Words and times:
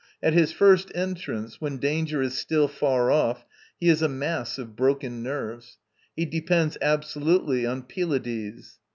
At 0.23 0.33
his 0.33 0.51
first 0.51 0.91
entrance, 0.95 1.61
when 1.61 1.77
danger 1.77 2.23
is 2.23 2.35
still 2.35 2.67
far 2.67 3.11
off, 3.11 3.45
he 3.79 3.87
is 3.87 4.01
a 4.01 4.09
mass 4.09 4.57
of 4.57 4.75
broken 4.75 5.21
nerves; 5.21 5.77
he 6.15 6.25
depends 6.25 6.75
absolutely 6.81 7.67
on 7.67 7.83
Pylades. 7.83 8.79